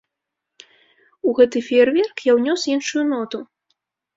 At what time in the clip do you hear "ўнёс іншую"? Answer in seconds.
2.39-3.03